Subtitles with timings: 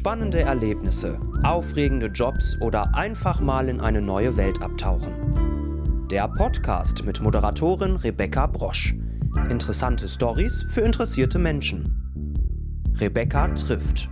[0.00, 6.08] Spannende Erlebnisse, aufregende Jobs oder einfach mal in eine neue Welt abtauchen.
[6.10, 8.94] Der Podcast mit Moderatorin Rebecca Brosch.
[9.50, 12.94] Interessante Stories für interessierte Menschen.
[12.98, 14.08] Rebecca trifft.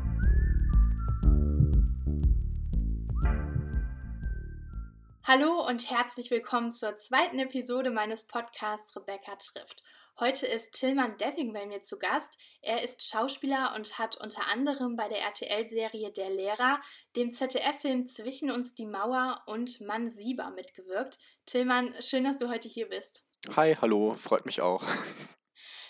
[5.24, 9.82] Hallo und herzlich willkommen zur zweiten Episode meines Podcasts Rebecca trifft.
[10.20, 12.30] Heute ist Tillmann Deffing bei mir zu Gast.
[12.60, 16.80] Er ist Schauspieler und hat unter anderem bei der RTL-Serie Der Lehrer,
[17.14, 21.20] dem ZDF-Film Zwischen uns die Mauer und Mann Sieber mitgewirkt.
[21.46, 23.24] Tillmann, schön, dass du heute hier bist.
[23.54, 24.84] Hi, hallo, freut mich auch.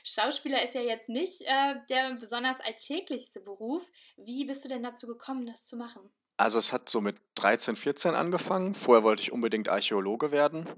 [0.04, 3.82] Schauspieler ist ja jetzt nicht äh, der besonders alltäglichste Beruf.
[4.18, 6.02] Wie bist du denn dazu gekommen, das zu machen?
[6.36, 8.74] Also es hat so mit 13, 14 angefangen.
[8.74, 10.68] Vorher wollte ich unbedingt Archäologe werden.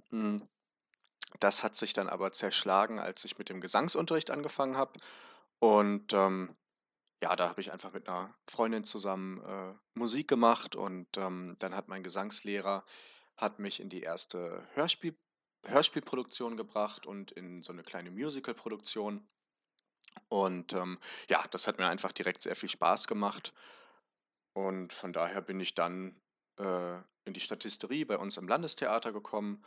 [1.39, 4.99] Das hat sich dann aber zerschlagen, als ich mit dem Gesangsunterricht angefangen habe.
[5.59, 6.57] Und ähm,
[7.23, 11.75] ja, da habe ich einfach mit einer Freundin zusammen äh, Musik gemacht und ähm, dann
[11.75, 12.85] hat mein Gesangslehrer
[13.37, 15.17] hat mich in die erste Hörspiel,
[15.67, 19.27] Hörspielproduktion gebracht und in so eine kleine Musicalproduktion.
[20.29, 23.55] Und ähm, ja, das hat mir einfach direkt sehr viel Spaß gemacht.
[24.53, 26.21] Und von daher bin ich dann
[26.59, 29.65] äh, in die Statisterie bei uns im Landestheater gekommen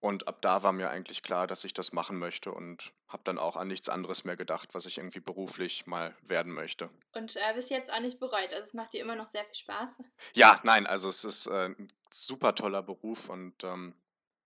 [0.00, 3.38] und ab da war mir eigentlich klar, dass ich das machen möchte und habe dann
[3.38, 6.90] auch an nichts anderes mehr gedacht, was ich irgendwie beruflich mal werden möchte.
[7.12, 8.52] Und äh, bis jetzt auch nicht bereut.
[8.52, 9.98] Also es macht dir immer noch sehr viel Spaß.
[10.34, 13.94] Ja, nein, also es ist äh, ein super toller Beruf und ähm,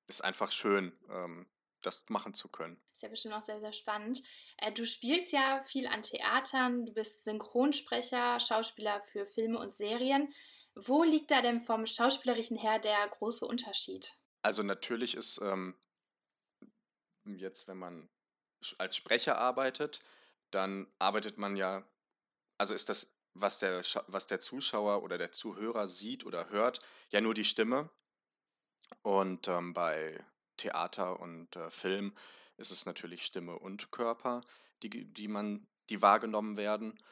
[0.09, 1.47] ist einfach schön, ähm,
[1.83, 2.81] das machen zu können.
[2.93, 4.23] Ist ja bestimmt auch sehr, sehr spannend.
[4.57, 10.35] Äh, du spielst ja viel an Theatern, du bist Synchronsprecher, Schauspieler für Filme und Serien.
[10.75, 14.17] Wo liegt da denn vom Schauspielerischen her der große Unterschied?
[14.45, 15.75] Also natürlich ist ähm,
[17.25, 18.11] jetzt, wenn man
[18.77, 20.01] als Sprecher arbeitet,
[20.51, 21.83] dann arbeitet man ja,
[22.59, 27.23] also ist das, was der, was der Zuschauer oder der Zuhörer sieht oder hört, ja
[27.23, 27.89] nur die Stimme.
[29.01, 30.23] Und ähm, bei
[30.59, 32.15] Theater und äh, Film
[32.59, 34.45] ist es natürlich Stimme und Körper,
[34.83, 37.03] die, die man, die wahrgenommen werden.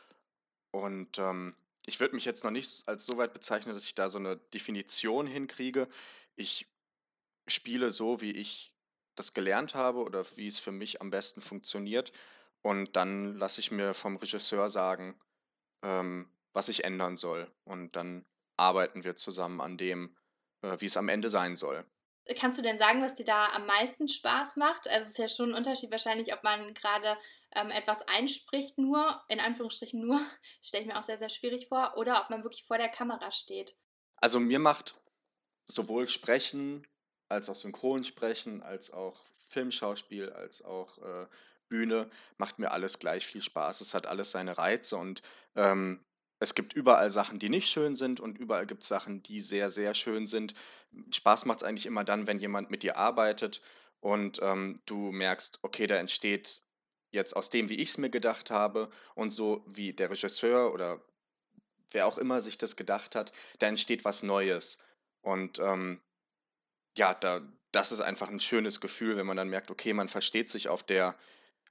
[0.70, 1.56] Und ähm,
[1.86, 4.36] ich würde mich jetzt noch nicht als so weit bezeichnen, dass ich da so eine
[4.36, 5.88] Definition hinkriege.
[6.36, 6.68] Ich
[7.46, 8.74] spiele so, wie ich
[9.14, 12.12] das gelernt habe oder wie es für mich am besten funktioniert.
[12.62, 15.20] Und dann lasse ich mir vom Regisseur sagen,
[15.82, 17.50] ähm, was ich ändern soll.
[17.64, 18.24] Und dann
[18.56, 20.16] arbeiten wir zusammen an dem,
[20.62, 21.84] äh, wie es am Ende sein soll.
[22.38, 24.86] Kannst du denn sagen, was dir da am meisten Spaß macht?
[24.86, 27.18] Also es ist ja schon ein Unterschied wahrscheinlich, ob man gerade
[27.50, 30.20] ähm, etwas einspricht nur, in Anführungsstrichen nur,
[30.62, 33.32] stelle ich mir auch sehr, sehr schwierig vor, oder ob man wirklich vor der Kamera
[33.32, 33.76] steht.
[34.18, 35.00] Also mir macht
[35.64, 36.86] sowohl Sprechen
[37.32, 41.26] als auch Synchronsprechen, als auch Filmschauspiel, als auch äh,
[41.68, 43.80] Bühne, macht mir alles gleich viel Spaß.
[43.80, 45.22] Es hat alles seine Reize und
[45.56, 46.04] ähm,
[46.38, 49.70] es gibt überall Sachen, die nicht schön sind und überall gibt es Sachen, die sehr,
[49.70, 50.54] sehr schön sind.
[51.12, 53.62] Spaß macht es eigentlich immer dann, wenn jemand mit dir arbeitet
[54.00, 56.62] und ähm, du merkst, okay, da entsteht
[57.12, 61.00] jetzt aus dem, wie ich es mir gedacht habe und so wie der Regisseur oder
[61.92, 64.78] wer auch immer sich das gedacht hat, da entsteht was Neues.
[65.20, 66.00] Und ähm,
[66.96, 67.40] ja, da,
[67.72, 70.82] das ist einfach ein schönes Gefühl, wenn man dann merkt, okay, man versteht sich auf
[70.82, 71.16] der,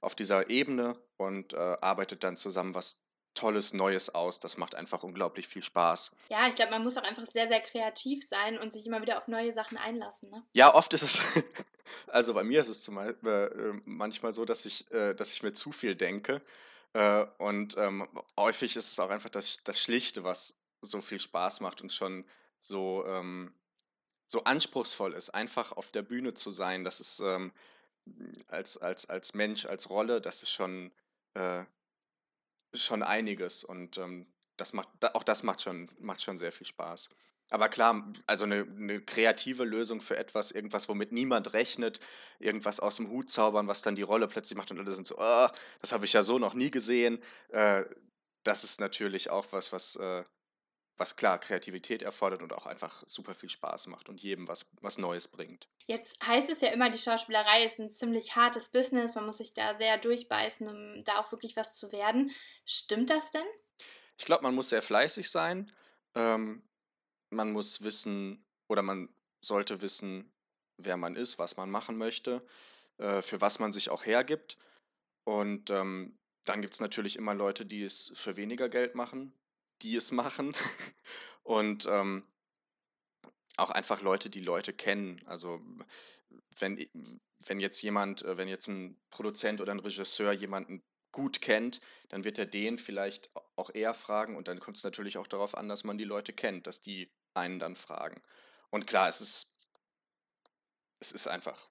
[0.00, 3.00] auf dieser Ebene und äh, arbeitet dann zusammen was
[3.34, 4.40] Tolles, Neues aus.
[4.40, 6.12] Das macht einfach unglaublich viel Spaß.
[6.28, 9.18] Ja, ich glaube, man muss auch einfach sehr, sehr kreativ sein und sich immer wieder
[9.18, 10.30] auf neue Sachen einlassen.
[10.30, 10.42] Ne?
[10.52, 11.22] Ja, oft ist es,
[12.08, 15.42] also bei mir ist es zum Beispiel äh, manchmal so, dass ich, äh, dass ich
[15.42, 16.42] mir zu viel denke.
[16.92, 18.06] Äh, und ähm,
[18.38, 22.26] häufig ist es auch einfach das, das Schlichte, was so viel Spaß macht und schon
[22.60, 23.54] so ähm,
[24.32, 27.52] so anspruchsvoll ist, einfach auf der Bühne zu sein, das ist ähm,
[28.48, 30.90] als, als, als Mensch, als Rolle, das ist schon,
[31.34, 31.64] äh,
[32.72, 34.26] schon einiges und ähm,
[34.56, 37.10] das macht, auch das macht schon, macht schon sehr viel Spaß.
[37.50, 42.00] Aber klar, also eine, eine, kreative Lösung für etwas, irgendwas, womit niemand rechnet,
[42.38, 45.16] irgendwas aus dem Hut zaubern, was dann die Rolle plötzlich macht und alle sind so,
[45.18, 45.48] oh,
[45.82, 47.22] das habe ich ja so noch nie gesehen.
[47.50, 47.84] Äh,
[48.44, 50.24] das ist natürlich auch was, was, äh,
[50.96, 54.98] was klar Kreativität erfordert und auch einfach super viel Spaß macht und jedem was, was
[54.98, 55.68] Neues bringt.
[55.86, 59.54] Jetzt heißt es ja immer, die Schauspielerei ist ein ziemlich hartes Business, man muss sich
[59.54, 62.30] da sehr durchbeißen, um da auch wirklich was zu werden.
[62.64, 63.46] Stimmt das denn?
[64.18, 65.72] Ich glaube, man muss sehr fleißig sein.
[66.14, 66.62] Ähm,
[67.30, 69.08] man muss wissen oder man
[69.40, 70.32] sollte wissen,
[70.76, 72.46] wer man ist, was man machen möchte,
[72.98, 74.58] äh, für was man sich auch hergibt.
[75.24, 79.32] Und ähm, dann gibt es natürlich immer Leute, die es für weniger Geld machen
[79.82, 80.54] die es machen.
[81.42, 82.26] Und ähm,
[83.56, 85.20] auch einfach Leute, die Leute kennen.
[85.26, 85.60] Also
[86.58, 86.88] wenn,
[87.46, 90.82] wenn jetzt jemand, äh, wenn jetzt ein Produzent oder ein Regisseur jemanden
[91.12, 95.18] gut kennt, dann wird er den vielleicht auch eher fragen und dann kommt es natürlich
[95.18, 98.22] auch darauf an, dass man die Leute kennt, dass die einen dann fragen.
[98.70, 99.54] Und klar, es ist,
[101.00, 101.68] es ist einfach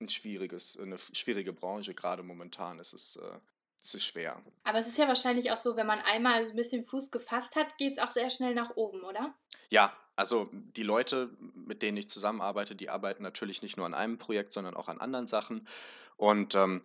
[0.00, 2.78] ein schwieriges, eine schwierige Branche, gerade momentan.
[2.78, 3.38] Es ist, äh,
[3.82, 4.42] es ist schwer.
[4.64, 7.56] Aber es ist ja wahrscheinlich auch so, wenn man einmal so ein bisschen Fuß gefasst
[7.56, 9.34] hat, geht es auch sehr schnell nach oben, oder?
[9.70, 14.18] Ja, also die Leute, mit denen ich zusammenarbeite, die arbeiten natürlich nicht nur an einem
[14.18, 15.66] Projekt, sondern auch an anderen Sachen.
[16.16, 16.84] Und ähm,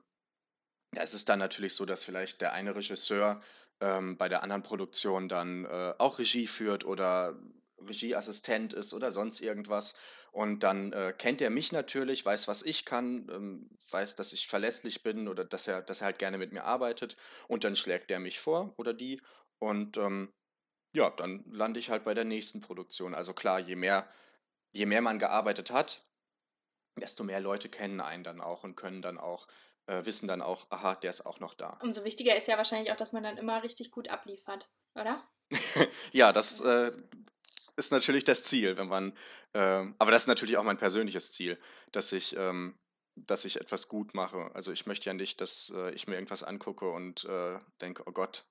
[0.96, 3.42] es ist dann natürlich so, dass vielleicht der eine Regisseur
[3.82, 7.38] ähm, bei der anderen Produktion dann äh, auch Regie führt oder
[7.80, 9.96] Regieassistent ist oder sonst irgendwas.
[10.36, 14.48] Und dann äh, kennt er mich natürlich, weiß, was ich kann, ähm, weiß, dass ich
[14.48, 17.16] verlässlich bin oder dass er, dass er halt gerne mit mir arbeitet.
[17.48, 19.22] Und dann schlägt er mich vor oder die.
[19.60, 20.34] Und ähm,
[20.94, 23.16] ja, dann lande ich halt bei der nächsten Produktion.
[23.16, 24.12] Also klar, je mehr,
[24.74, 26.06] je mehr man gearbeitet hat,
[27.00, 29.48] desto mehr Leute kennen einen dann auch und können dann auch,
[29.86, 31.80] äh, wissen dann auch, aha, der ist auch noch da.
[31.82, 35.26] Umso wichtiger ist ja wahrscheinlich auch, dass man dann immer richtig gut abliefert, oder?
[36.12, 36.92] ja, das äh,
[37.78, 39.14] ist natürlich das Ziel, wenn man,
[39.54, 41.60] ähm, aber das ist natürlich auch mein persönliches Ziel,
[41.92, 42.78] dass ich, ähm,
[43.16, 44.52] dass ich etwas gut mache.
[44.54, 48.12] Also ich möchte ja nicht, dass äh, ich mir irgendwas angucke und äh, denke, oh
[48.12, 48.46] Gott,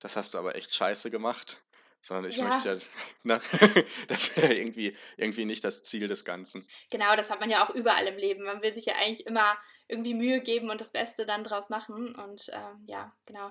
[0.00, 1.64] das hast du aber echt scheiße gemacht.
[2.00, 2.80] Sondern ich möchte Ja, ja,
[3.22, 3.40] ne?
[4.08, 6.68] das wäre irgendwie, irgendwie nicht das Ziel des Ganzen.
[6.90, 8.44] genau, das hat man ja auch überall im Leben.
[8.44, 9.56] Man will sich ja eigentlich immer
[9.88, 12.14] irgendwie Mühe geben und das Beste dann draus machen.
[12.14, 13.50] Und ähm, ja, genau.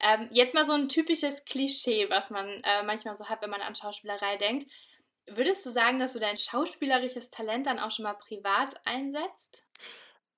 [0.00, 3.62] Ähm, jetzt mal so ein typisches Klischee, was man äh, manchmal so hat, wenn man
[3.62, 4.70] an Schauspielerei denkt.
[5.26, 9.66] Würdest du sagen, dass du dein schauspielerisches Talent dann auch schon mal privat einsetzt?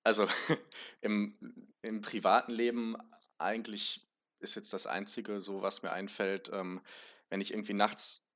[0.02, 0.26] Also
[1.00, 1.36] im,
[1.82, 2.96] im privaten Leben
[3.38, 4.06] eigentlich
[4.40, 6.80] ist jetzt das Einzige, so was mir einfällt, ähm,
[7.30, 8.26] wenn ich irgendwie nachts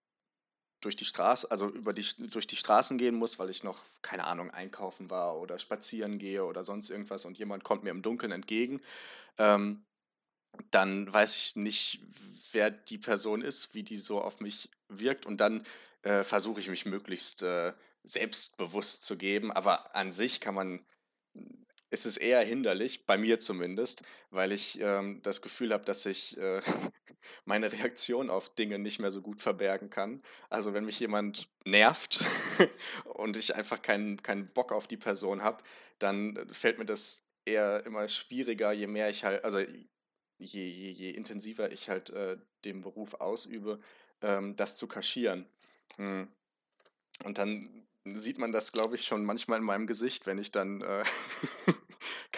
[0.81, 4.25] durch die Straße, also über die, durch die Straßen gehen muss, weil ich noch, keine
[4.25, 8.33] Ahnung, einkaufen war oder spazieren gehe oder sonst irgendwas und jemand kommt mir im Dunkeln
[8.33, 8.81] entgegen,
[9.39, 9.85] ähm,
[10.71, 12.01] dann weiß ich nicht,
[12.53, 15.67] wer die Person ist, wie die so auf mich wirkt und dann
[16.03, 17.73] äh, versuche ich mich möglichst äh,
[18.05, 19.51] selbstbewusst zu geben.
[19.51, 20.85] Aber an sich kann man,
[21.91, 26.37] es ist eher hinderlich, bei mir zumindest, weil ich ähm, das Gefühl habe, dass ich
[26.37, 26.61] äh,
[27.45, 30.23] meine Reaktion auf Dinge nicht mehr so gut verbergen kann.
[30.51, 32.25] Also wenn mich jemand nervt
[33.05, 35.63] und ich einfach keinen, keinen Bock auf die Person habe,
[35.99, 39.87] dann fällt mir das eher immer schwieriger, je mehr ich halt, also je,
[40.39, 43.81] je, je intensiver ich halt äh, den Beruf ausübe,
[44.23, 45.47] ähm, das zu kaschieren.
[45.99, 46.25] Mm.
[47.25, 50.83] Und dann sieht man das, glaube ich, schon manchmal in meinem Gesicht, wenn ich dann
[50.83, 51.05] äh,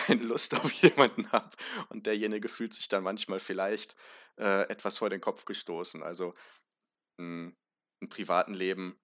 [0.06, 1.50] keine Lust auf jemanden habe.
[1.88, 3.96] Und derjenige fühlt sich dann manchmal vielleicht
[4.38, 6.02] äh, etwas vor den Kopf gestoßen.
[6.02, 6.32] Also
[7.18, 7.52] mh,
[8.00, 8.96] im privaten Leben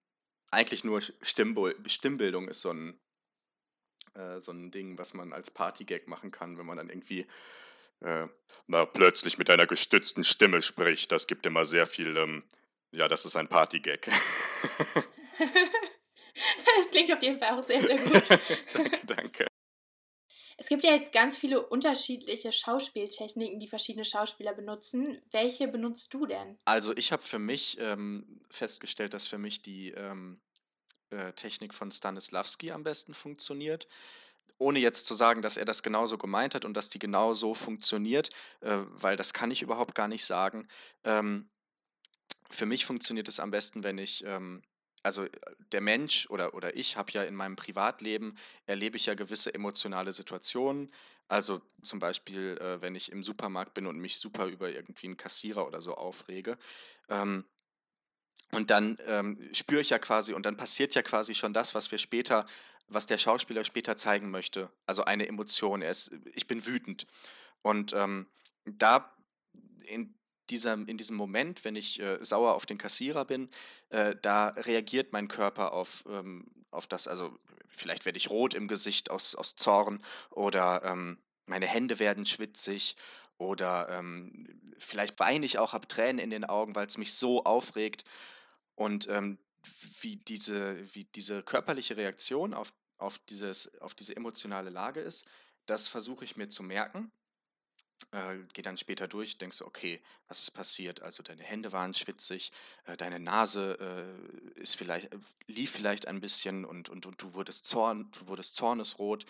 [0.51, 3.01] eigentlich nur Stimmbul- Stimmbildung ist so ein,
[4.15, 7.27] äh, so ein Ding, was man als Partygag machen kann, wenn man dann irgendwie
[8.01, 8.29] äh,
[8.67, 11.11] na, plötzlich mit einer gestützten Stimme spricht.
[11.11, 12.45] Das gibt immer sehr viel, ähm,
[12.93, 14.07] ja, das ist ein Partygag.
[16.77, 18.29] Das klingt auf jeden Fall auch sehr, sehr gut.
[18.73, 19.52] danke, danke.
[20.57, 25.21] Es gibt ja jetzt ganz viele unterschiedliche Schauspieltechniken, die verschiedene Schauspieler benutzen.
[25.31, 26.59] Welche benutzt du denn?
[26.65, 30.41] Also ich habe für mich ähm, festgestellt, dass für mich die ähm,
[31.11, 33.87] äh, Technik von Stanislavski am besten funktioniert.
[34.59, 37.55] Ohne jetzt zu sagen, dass er das genauso gemeint hat und dass die genau so
[37.55, 40.69] funktioniert, äh, weil das kann ich überhaupt gar nicht sagen.
[41.05, 41.51] Ähm,
[42.51, 44.63] für mich funktioniert es am besten, wenn ich, ähm,
[45.03, 45.31] also äh,
[45.73, 50.13] der Mensch oder, oder ich habe ja in meinem Privatleben, erlebe ich ja gewisse emotionale
[50.13, 50.93] Situationen.
[51.29, 55.17] Also zum Beispiel, äh, wenn ich im Supermarkt bin und mich super über irgendwie einen
[55.17, 56.59] Kassierer oder so aufrege.
[57.09, 57.45] Ähm,
[58.53, 61.91] und dann ähm, spüre ich ja quasi, und dann passiert ja quasi schon das, was
[61.91, 62.47] wir später,
[62.87, 64.71] was der Schauspieler später zeigen möchte.
[64.85, 65.81] Also eine Emotion.
[65.81, 67.07] Er ist, ich bin wütend.
[67.63, 68.27] Und ähm,
[68.65, 69.17] da
[69.87, 70.15] in
[70.53, 73.49] diesem, in diesem Moment, wenn ich äh, sauer auf den Kassierer bin,
[73.89, 78.69] äh, da reagiert mein Körper auf, ähm, auf das, also vielleicht werde ich rot im
[78.69, 82.97] Gesicht aus, aus Zorn oder ähm, meine Hände werden schwitzig
[83.39, 84.47] oder ähm,
[84.79, 88.05] vielleicht weine ich auch, habe Tränen in den Augen, weil es mich so aufregt.
[88.75, 89.39] Und ähm,
[90.01, 95.27] wie, diese, wie diese körperliche Reaktion auf, auf, dieses, auf diese emotionale Lage ist,
[95.67, 97.11] das versuche ich mir zu merken
[98.11, 101.03] äh, geh dann später durch, denkst du, okay, was ist passiert?
[101.03, 102.53] Also deine Hände waren schwitzig,
[102.85, 103.79] äh, deine Nase
[104.57, 108.29] äh, ist vielleicht, äh, lief vielleicht ein bisschen und, und, und du wurdest zorn, du
[108.29, 109.27] wurdest zornesrot.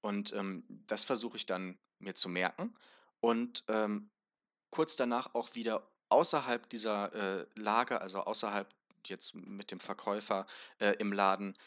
[0.00, 2.74] Und ähm, das versuche ich dann mir zu merken.
[3.20, 4.10] Und ähm,
[4.70, 8.68] kurz danach auch wieder außerhalb dieser äh, Lage, also außerhalb
[9.06, 10.46] jetzt mit dem Verkäufer
[10.98, 11.58] im Laden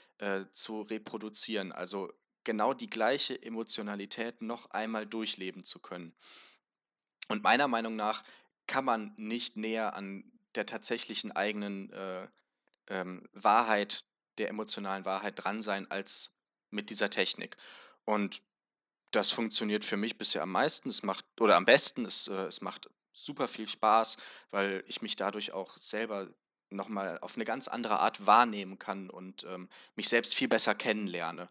[0.53, 1.71] zu reproduzieren.
[1.71, 2.11] Also
[2.47, 6.15] genau die gleiche Emotionalität noch einmal durchleben zu können.
[7.27, 8.23] Und meiner Meinung nach
[8.67, 10.23] kann man nicht näher an
[10.55, 12.27] der tatsächlichen eigenen äh,
[12.87, 14.05] ähm, Wahrheit,
[14.37, 16.37] der emotionalen Wahrheit dran sein, als
[16.69, 17.57] mit dieser Technik.
[18.05, 18.41] Und
[19.11, 20.87] das funktioniert für mich bisher am meisten.
[20.87, 24.15] Es macht, oder am besten, es, äh, es macht super viel Spaß,
[24.51, 26.29] weil ich mich dadurch auch selber
[26.69, 31.49] nochmal auf eine ganz andere Art wahrnehmen kann und ähm, mich selbst viel besser kennenlerne.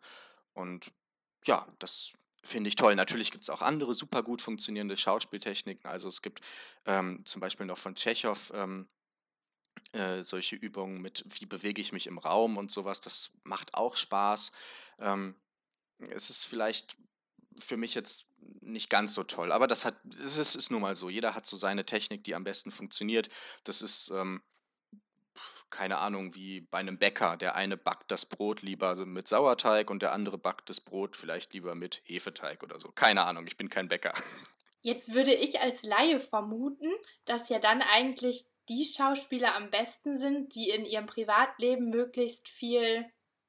[0.56, 0.92] Und
[1.44, 2.94] ja, das finde ich toll.
[2.94, 5.88] Natürlich gibt es auch andere super gut funktionierende Schauspieltechniken.
[5.88, 6.40] Also es gibt
[6.86, 8.88] ähm, zum Beispiel noch von Tschechow ähm,
[9.92, 13.00] äh, solche Übungen mit, wie bewege ich mich im Raum und sowas.
[13.00, 14.52] Das macht auch Spaß.
[14.98, 15.36] Ähm,
[15.98, 16.96] es ist vielleicht
[17.58, 18.26] für mich jetzt
[18.60, 21.08] nicht ganz so toll, aber das hat, es ist, ist nun mal so.
[21.08, 23.28] Jeder hat so seine Technik, die am besten funktioniert.
[23.64, 24.42] Das ist ähm,
[25.70, 27.36] keine Ahnung, wie bei einem Bäcker.
[27.36, 31.52] Der eine backt das Brot lieber mit Sauerteig und der andere backt das Brot vielleicht
[31.52, 32.90] lieber mit Hefeteig oder so.
[32.92, 34.14] Keine Ahnung, ich bin kein Bäcker.
[34.82, 36.92] Jetzt würde ich als Laie vermuten,
[37.24, 43.04] dass ja dann eigentlich die Schauspieler am besten sind, die in ihrem Privatleben möglichst viel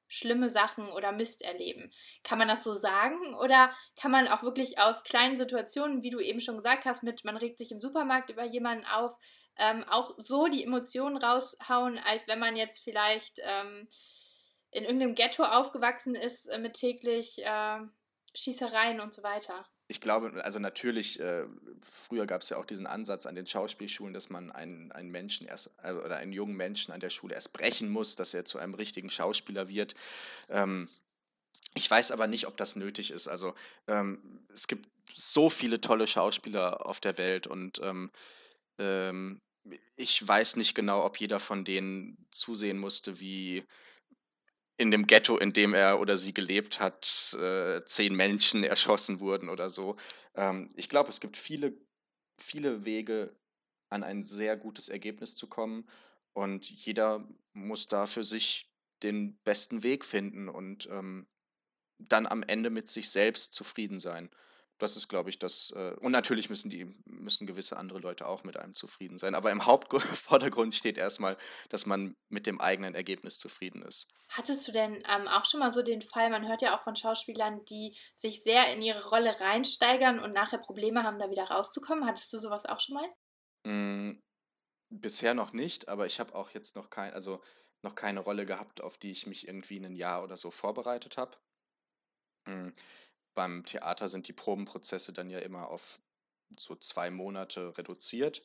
[0.08, 1.92] schlimme Sachen oder Mist erleben.
[2.24, 3.34] Kann man das so sagen?
[3.34, 7.24] Oder kann man auch wirklich aus kleinen Situationen, wie du eben schon gesagt hast, mit
[7.24, 9.12] man regt sich im Supermarkt über jemanden auf,
[9.58, 13.88] ähm, auch so die Emotionen raushauen, als wenn man jetzt vielleicht ähm,
[14.70, 17.78] in irgendeinem Ghetto aufgewachsen ist äh, mit täglich äh,
[18.34, 19.66] Schießereien und so weiter.
[19.90, 21.46] Ich glaube, also natürlich, äh,
[21.82, 25.46] früher gab es ja auch diesen Ansatz an den Schauspielschulen, dass man einen, einen Menschen
[25.46, 28.58] erst äh, oder einen jungen Menschen an der Schule erst brechen muss, dass er zu
[28.58, 29.94] einem richtigen Schauspieler wird.
[30.50, 30.90] Ähm,
[31.74, 33.28] ich weiß aber nicht, ob das nötig ist.
[33.28, 33.54] Also
[33.86, 38.10] ähm, es gibt so viele tolle Schauspieler auf der Welt und ähm,
[38.78, 39.40] ähm
[39.96, 43.64] ich weiß nicht genau, ob jeder von denen zusehen musste, wie
[44.76, 49.48] in dem Ghetto, in dem er oder sie gelebt hat, äh, zehn Menschen erschossen wurden
[49.48, 49.96] oder so.
[50.34, 51.76] Ähm, ich glaube, es gibt viele,
[52.38, 53.34] viele Wege,
[53.90, 55.88] an ein sehr gutes Ergebnis zu kommen.
[56.34, 58.70] Und jeder muss da für sich
[59.02, 61.26] den besten Weg finden und ähm,
[61.98, 64.30] dann am Ende mit sich selbst zufrieden sein
[64.78, 65.72] das ist, glaube ich, das.
[65.72, 69.34] Äh, und natürlich müssen die, müssen gewisse andere Leute auch mit einem zufrieden sein.
[69.34, 71.36] Aber im Hauptvordergrund steht erstmal,
[71.68, 74.08] dass man mit dem eigenen Ergebnis zufrieden ist.
[74.28, 76.96] Hattest du denn ähm, auch schon mal so den Fall, man hört ja auch von
[76.96, 82.06] Schauspielern, die sich sehr in ihre Rolle reinsteigern und nachher Probleme haben, da wieder rauszukommen?
[82.06, 83.08] Hattest du sowas auch schon mal?
[83.64, 84.22] Mm,
[84.90, 87.42] bisher noch nicht, aber ich habe auch jetzt noch kein, also
[87.82, 91.36] noch keine Rolle gehabt, auf die ich mich irgendwie ein Jahr oder so vorbereitet habe.
[92.46, 92.70] Mm,
[93.38, 96.00] beim Theater sind die Probenprozesse dann ja immer auf
[96.58, 98.42] so zwei Monate reduziert.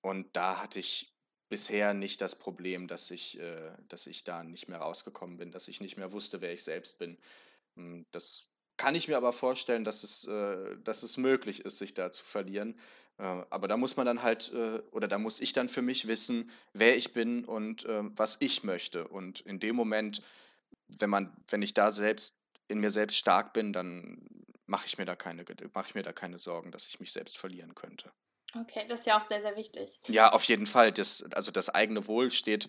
[0.00, 1.14] Und da hatte ich
[1.48, 5.68] bisher nicht das Problem, dass ich, äh, dass ich da nicht mehr rausgekommen bin, dass
[5.68, 7.18] ich nicht mehr wusste, wer ich selbst bin.
[7.76, 11.94] Hm, das kann ich mir aber vorstellen, dass es, äh, dass es möglich ist, sich
[11.94, 12.80] da zu verlieren.
[13.18, 16.08] Äh, aber da muss man dann halt, äh, oder da muss ich dann für mich
[16.08, 19.06] wissen, wer ich bin und äh, was ich möchte.
[19.06, 20.20] Und in dem Moment,
[20.88, 22.36] wenn man, wenn ich da selbst
[22.68, 24.26] in mir selbst stark bin, dann
[24.66, 25.44] mache ich mir da keine,
[25.74, 28.12] mache ich mir da keine Sorgen, dass ich mich selbst verlieren könnte.
[28.54, 30.00] Okay, das ist ja auch sehr, sehr wichtig.
[30.08, 30.92] Ja, auf jeden Fall.
[30.92, 32.68] Das, also das eigene Wohl steht,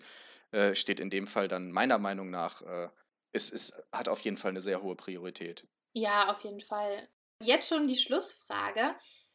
[0.52, 2.88] äh, steht in dem Fall dann meiner Meinung nach, äh,
[3.32, 5.66] ist, ist, hat auf jeden Fall eine sehr hohe Priorität.
[5.94, 7.08] Ja, auf jeden Fall.
[7.40, 8.94] Jetzt schon die Schlussfrage,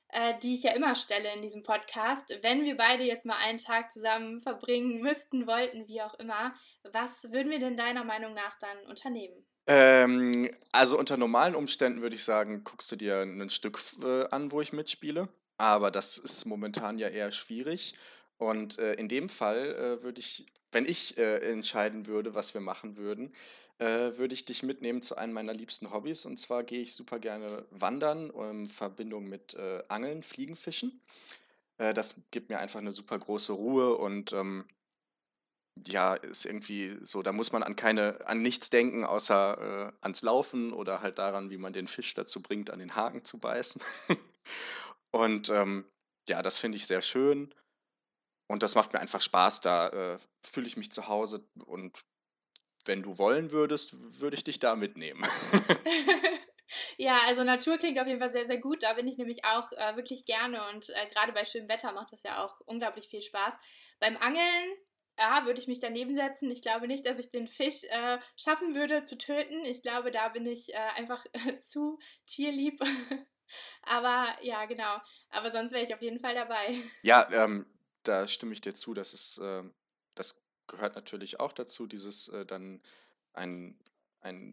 [0.10, 2.30] äh, die ich ja immer stelle in diesem Podcast.
[2.42, 6.54] Wenn wir beide jetzt mal einen Tag zusammen verbringen müssten, wollten, wie auch immer,
[6.92, 9.46] was würden wir denn deiner Meinung nach dann unternehmen?
[9.66, 14.52] Ähm, also unter normalen Umständen würde ich sagen, guckst du dir ein Stück äh, an,
[14.52, 15.30] wo ich mitspiele.
[15.58, 17.96] Aber das ist momentan ja eher schwierig.
[18.38, 22.62] Und äh, in dem Fall äh, würde ich, wenn ich äh, entscheiden würde, was wir
[22.62, 23.34] machen würden,
[23.78, 26.26] äh, würde ich dich mitnehmen zu einem meiner liebsten Hobbys.
[26.26, 31.02] Und zwar gehe ich super gerne wandern in Verbindung mit äh, Angeln, Fliegenfischen.
[31.78, 34.64] Das gibt mir einfach eine super große Ruhe und ähm,
[35.76, 40.22] ja, ist irgendwie so, da muss man an keine, an nichts denken, außer äh, ans
[40.22, 43.82] Laufen oder halt daran, wie man den Fisch dazu bringt, an den Haken zu beißen.
[45.12, 45.86] und ähm,
[46.28, 47.54] ja, das finde ich sehr schön.
[48.48, 49.62] Und das macht mir einfach Spaß.
[49.62, 51.46] Da äh, fühle ich mich zu Hause.
[51.66, 52.02] Und
[52.86, 55.26] wenn du wollen würdest, würde ich dich da mitnehmen.
[56.98, 58.84] ja, also Natur klingt auf jeden Fall sehr, sehr gut.
[58.84, 60.68] Da bin ich nämlich auch äh, wirklich gerne.
[60.70, 63.56] Und äh, gerade bei schönem Wetter macht das ja auch unglaublich viel Spaß.
[64.00, 64.78] Beim Angeln
[65.20, 66.50] ja, würde ich mich daneben setzen.
[66.52, 69.64] Ich glaube nicht, dass ich den Fisch äh, schaffen würde zu töten.
[69.66, 71.24] Ich glaube, da bin ich äh, einfach
[71.62, 72.80] zu tierlieb.
[73.84, 74.98] Aber ja, genau.
[75.30, 76.82] Aber sonst wäre ich auf jeden Fall dabei.
[77.04, 77.66] Ja, ähm,
[78.04, 78.94] da stimme ich dir zu.
[78.94, 79.64] Das ist, äh,
[80.16, 82.82] das gehört natürlich auch dazu, dieses äh, dann
[83.34, 83.78] einen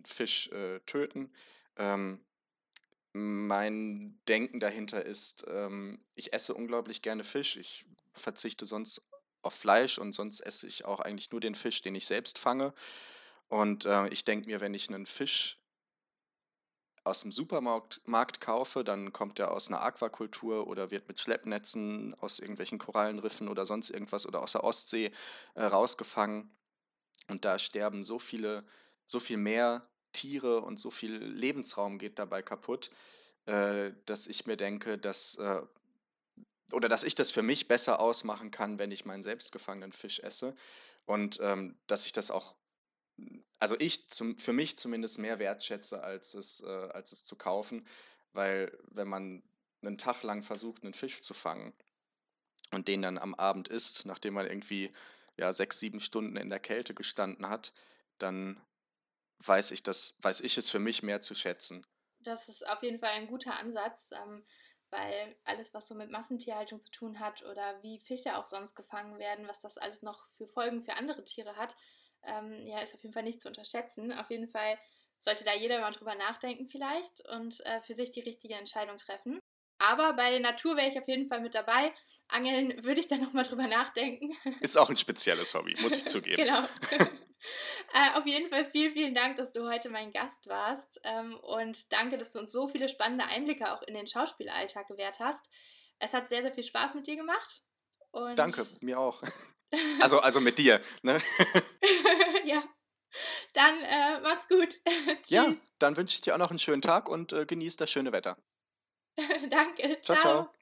[0.04, 1.32] Fisch äh, töten.
[1.76, 2.20] Ähm,
[3.12, 7.56] Mein Denken dahinter ist, ähm, ich esse unglaublich gerne Fisch.
[7.56, 9.09] Ich verzichte sonst
[9.42, 12.74] auf Fleisch und sonst esse ich auch eigentlich nur den Fisch, den ich selbst fange.
[13.48, 15.58] Und, äh, ich denke mir, wenn ich einen Fisch
[17.04, 22.14] aus dem Supermarkt Markt kaufe, dann kommt der aus einer Aquakultur oder wird mit Schleppnetzen
[22.20, 25.10] aus irgendwelchen Korallenriffen oder sonst irgendwas oder aus der Ostsee,
[25.54, 26.54] äh, rausgefangen.
[27.28, 28.64] Und da sterben so viele
[29.06, 29.82] so viel mehr
[30.12, 32.90] Tiere und so viel Lebensraum geht dabei kaputt,
[33.46, 35.62] äh, dass ich mir denke, dass äh,
[36.72, 40.54] oder dass ich das für mich besser ausmachen kann, wenn ich meinen selbstgefangenen Fisch esse.
[41.06, 42.56] Und, ähm, dass ich das auch
[43.58, 47.86] also ich zum für mich zumindest mehr wertschätze, als es äh, als es zu kaufen,
[48.32, 49.42] weil wenn man
[49.82, 51.72] einen Tag lang versucht, einen Fisch zu fangen
[52.72, 54.92] und den dann am Abend isst, nachdem man irgendwie,
[55.36, 57.72] ja, 6, 7 Stunden in der Kälte gestanden hat,
[58.18, 58.60] dann
[59.38, 61.86] weiß ich das weiß ich es für mich mehr zu schätzen.
[62.22, 64.44] Das ist auf jeden Fall ein guter Ansatz, ähm,
[64.90, 69.18] weil alles, was so mit Massentierhaltung zu tun hat oder wie Fische auch sonst gefangen
[69.18, 71.76] werden, was das alles noch für Folgen für andere Tiere hat,
[72.22, 74.12] ähm, ja, ist auf jeden Fall nicht zu unterschätzen.
[74.12, 74.78] Auf jeden Fall
[75.18, 79.40] sollte da jeder mal drüber nachdenken vielleicht und äh, für sich die richtige Entscheidung treffen.
[79.78, 81.92] Aber bei Natur wäre ich auf jeden Fall mit dabei.
[82.28, 84.36] Angeln würde ich dann nochmal drüber nachdenken.
[84.60, 86.36] Ist auch ein spezielles Hobby, muss ich zugeben.
[86.36, 86.62] genau.
[87.94, 91.00] äh, auf jeden Fall vielen, vielen Dank, dass du heute mein Gast warst.
[91.04, 95.18] Ähm, und danke, dass du uns so viele spannende Einblicke auch in den Schauspielalltag gewährt
[95.20, 95.44] hast.
[95.98, 97.62] Es hat sehr, sehr viel Spaß mit dir gemacht.
[98.36, 99.22] Danke, mir auch.
[100.00, 101.16] Also, also mit dir, ne?
[102.44, 102.60] ja.
[103.54, 104.74] Dann äh, mach's gut.
[105.22, 105.30] Tschüss.
[105.30, 108.10] Ja, dann wünsche ich dir auch noch einen schönen Tag und äh, genieß das schöne
[108.10, 108.36] Wetter.
[109.48, 110.00] Danke.
[110.02, 110.16] ciao.
[110.16, 110.20] ciao.
[110.20, 110.59] ciao.